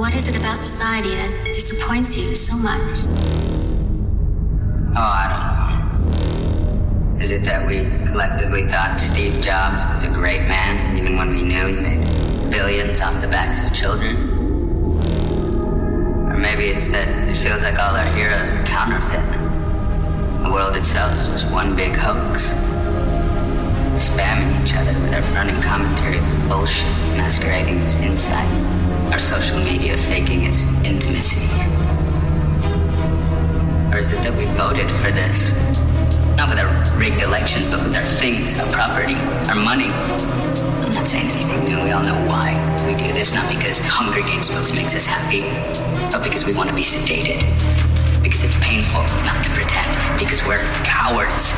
[0.00, 2.98] What is it about society that disappoints you so much?
[4.96, 7.20] Oh, I don't know.
[7.20, 11.42] Is it that we collectively thought Steve Jobs was a great man, even when we
[11.42, 12.06] knew he made
[12.48, 14.14] billions off the backs of children?
[16.30, 19.32] Or maybe it's that it feels like all our heroes are counterfeit.
[20.44, 22.54] The world itself is just one big hoax.
[23.98, 26.86] Spamming each other with our running commentary bullshit
[27.18, 28.87] masquerading as insight.
[29.12, 31.48] Our social media faking its intimacy.
[33.90, 35.50] Or is it that we voted for this?
[36.36, 36.68] Not with our
[37.00, 39.16] rigged elections, but with our things, our property,
[39.48, 39.88] our money.
[40.84, 41.82] I'm not saying anything new.
[41.82, 42.52] We all know why
[42.86, 43.32] we do this.
[43.34, 45.42] Not because Hunger Games books makes us happy,
[46.12, 47.40] but because we want to be sedated.
[48.22, 49.88] Because it's painful not to pretend.
[50.20, 51.56] Because we're cowards.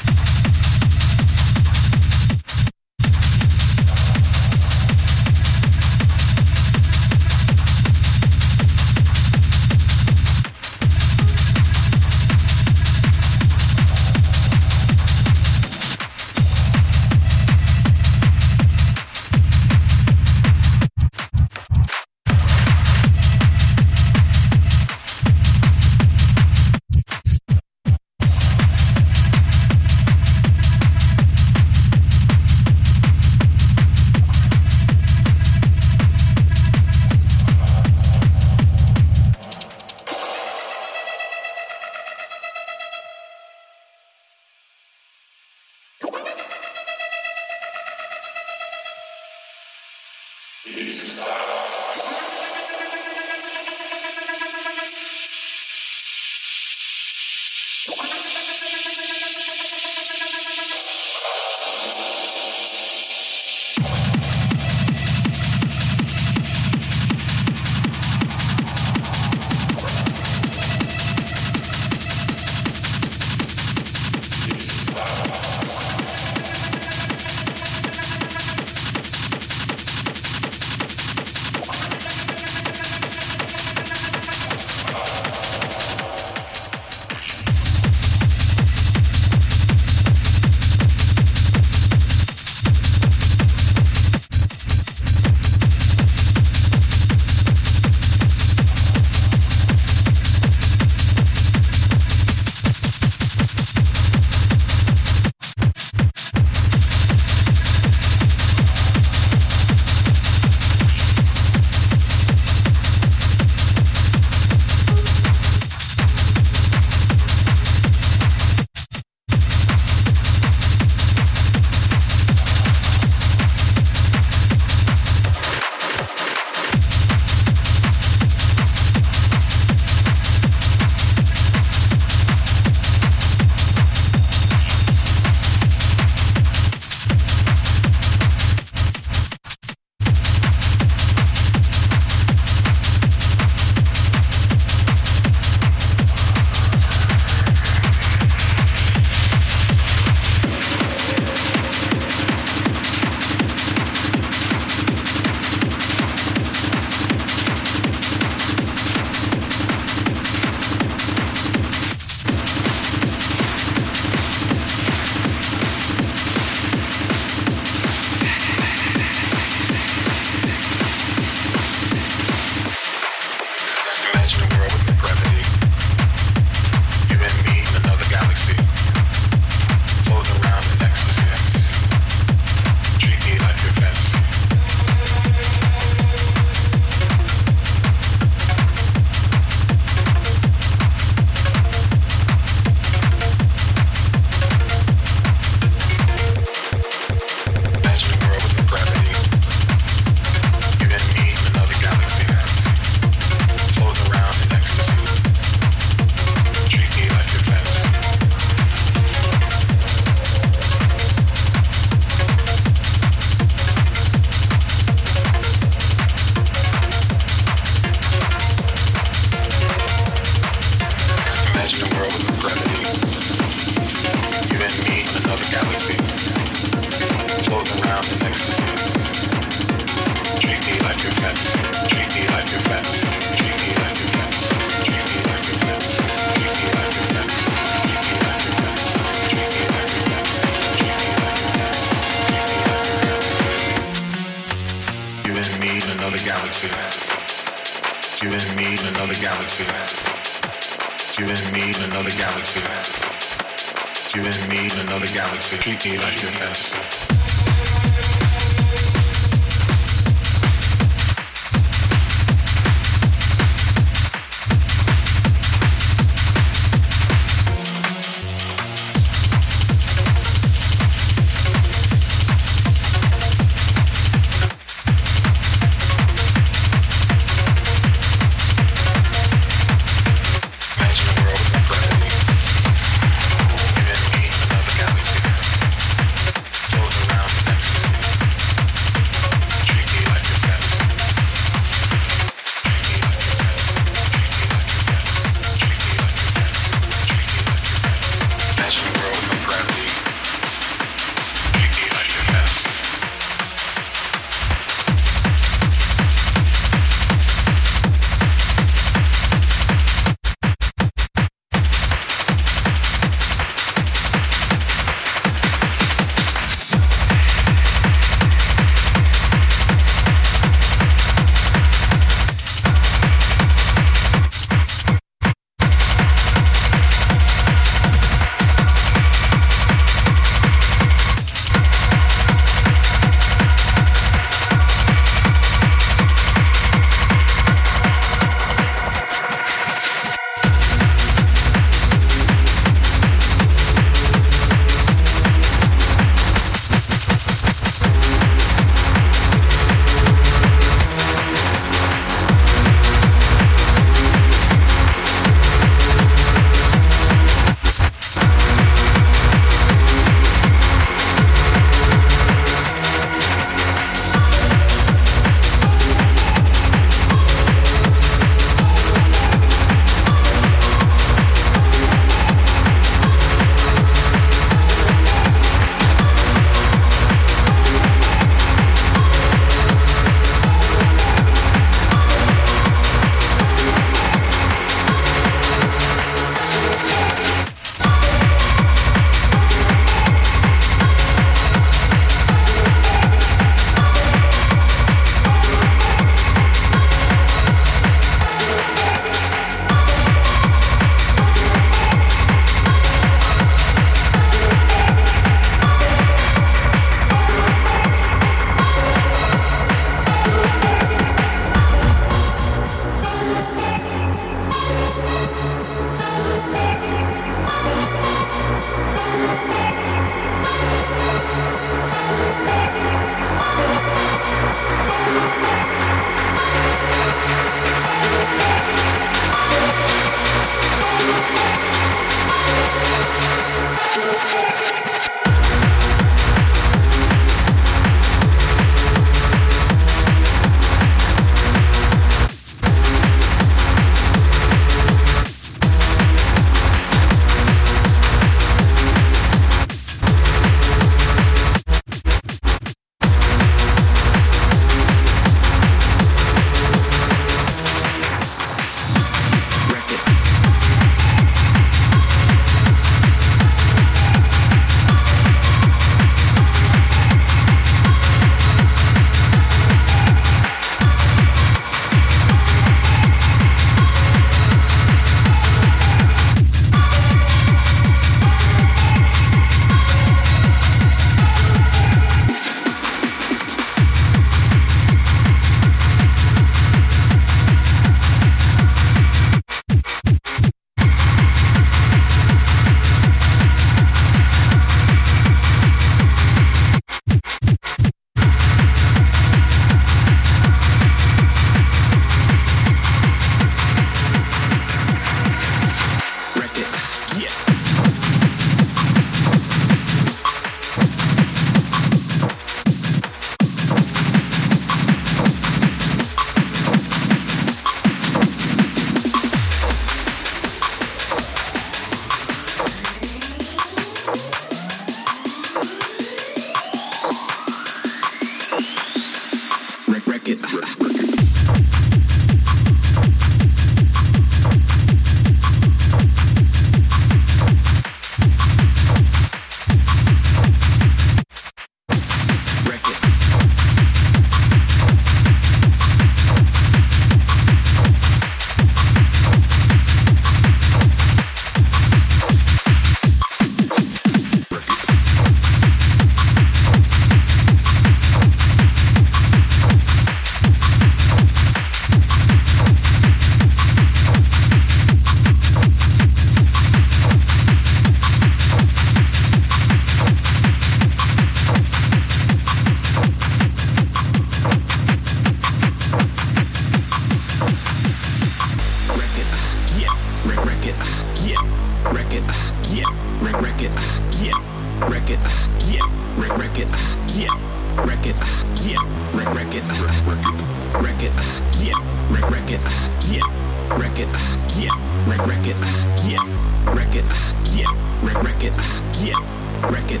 [599.06, 600.00] yeah, wreck it,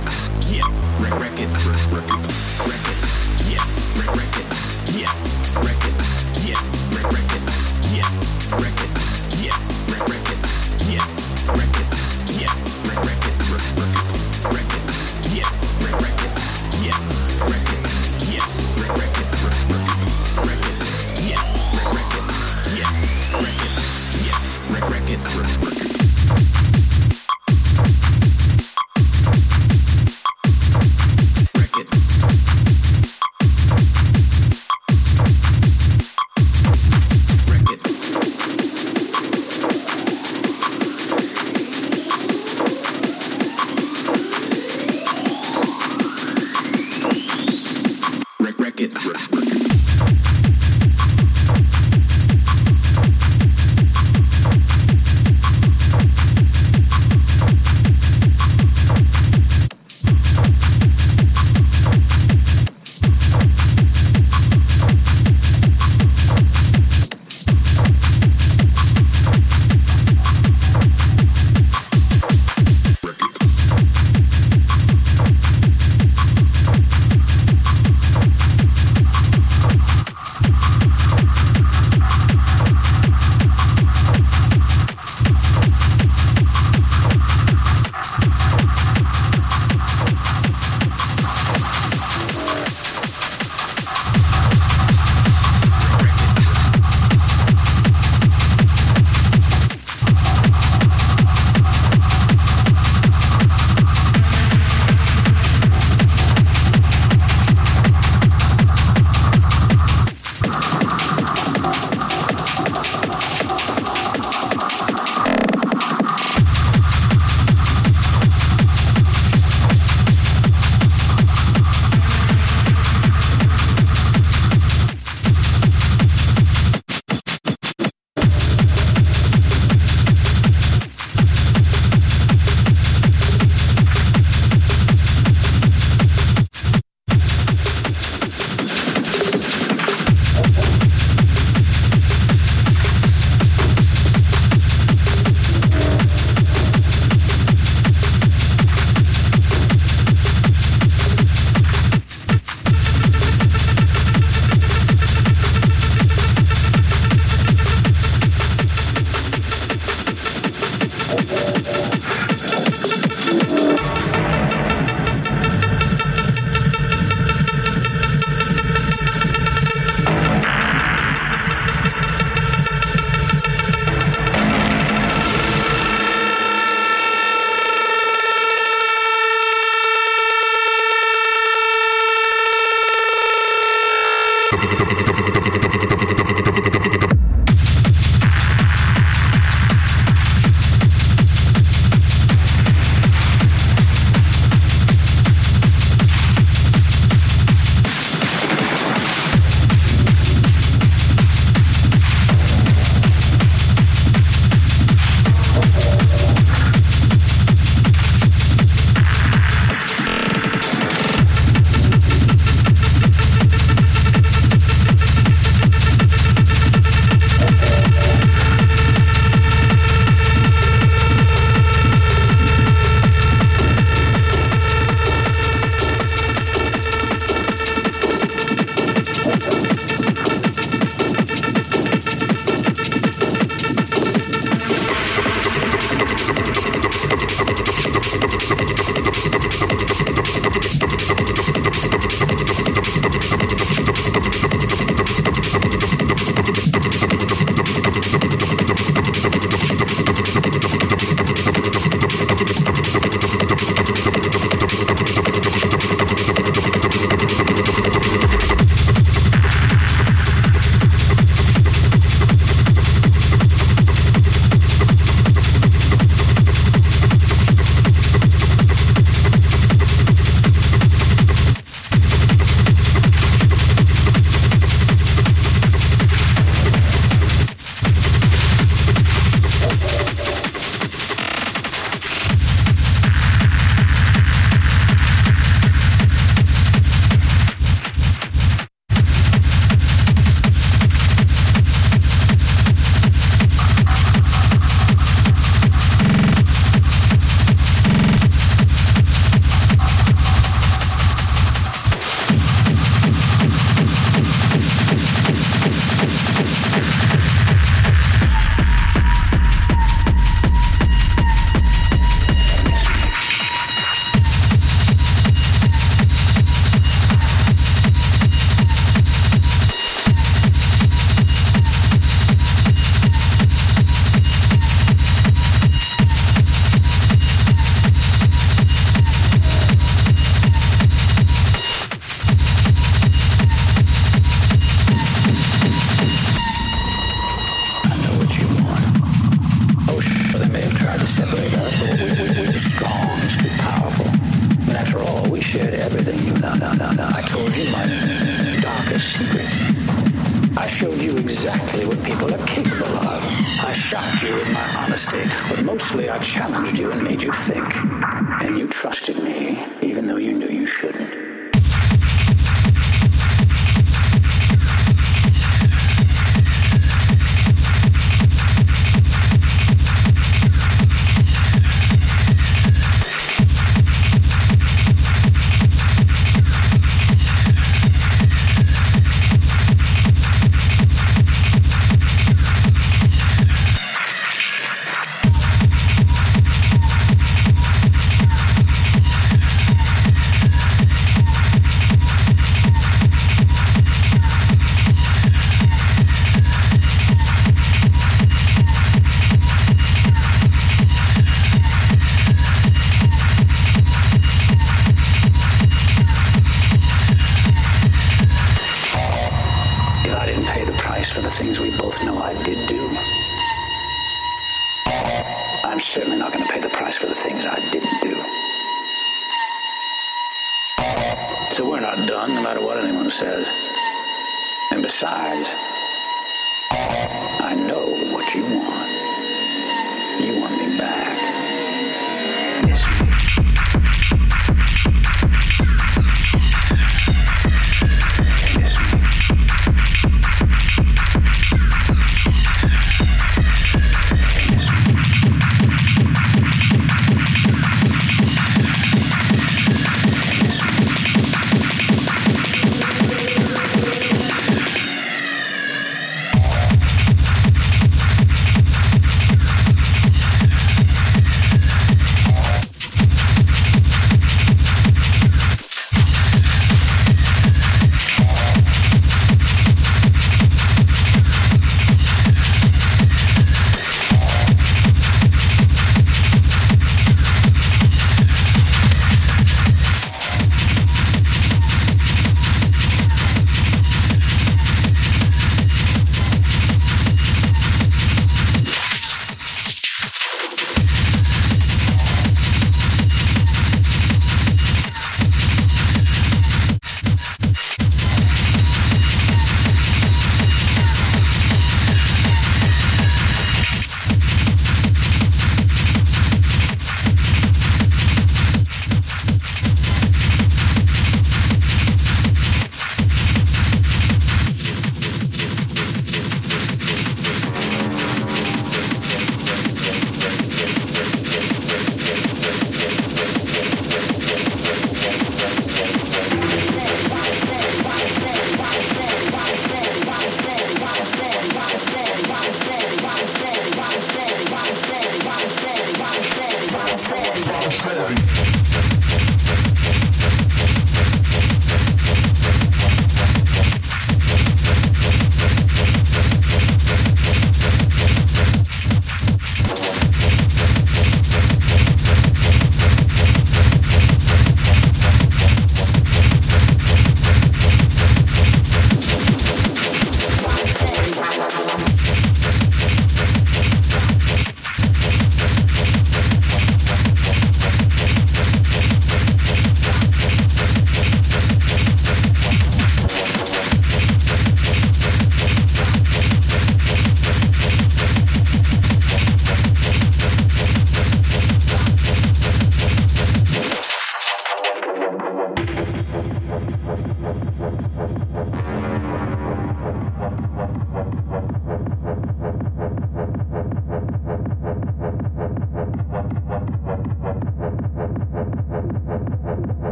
[0.50, 0.66] yeah,
[1.00, 2.25] wreck, wreck it.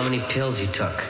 [0.00, 1.09] how many pills you took.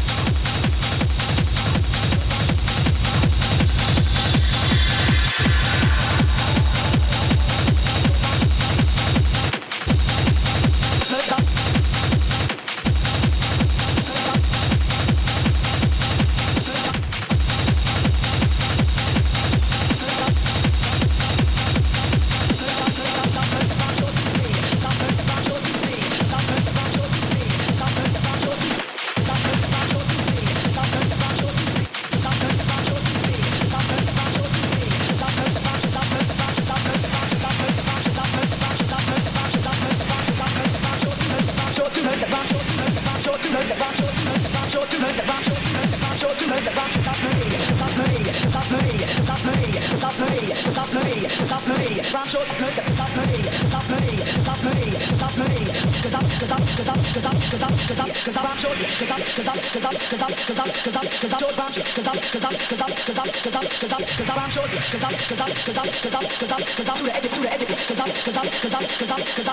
[64.91, 67.29] cause I'm, cause I'm, cause I'm, cause I'm, cause I'm, cause I'm through the edge,
[67.29, 69.50] through the edge, cause I'm, cause I'm, cause I'm, cause I'm, cause I'm.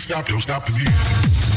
[0.00, 1.49] Stop, don't stop the music.